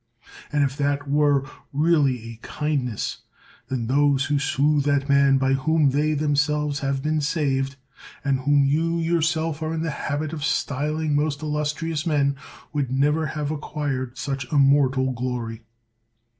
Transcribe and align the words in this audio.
and 0.51 0.63
if 0.63 0.75
that 0.75 1.07
were' 1.07 1.45
really 1.71 2.33
a 2.33 2.37
kindness, 2.37 3.19
then 3.69 3.85
those 3.85 4.25
who 4.25 4.39
slew 4.39 4.81
that 4.81 5.07
man 5.07 5.37
by 5.37 5.53
whom 5.53 5.91
they 5.91 6.15
them 6.15 6.35
selves 6.35 6.79
had 6.79 7.03
been 7.03 7.21
saved, 7.21 7.75
and 8.25 8.39
whom 8.39 8.65
you 8.65 8.97
yourself 8.97 9.61
are 9.61 9.75
in 9.75 9.83
the 9.83 9.91
habit 9.91 10.33
of 10.33 10.43
styling 10.43 11.15
most 11.15 11.43
illustrious 11.43 12.03
men, 12.03 12.35
would 12.73 12.91
never 12.91 13.27
have 13.27 13.51
acquired 13.51 14.17
such 14.17 14.51
immortal 14.51 15.11
glory. 15.11 15.61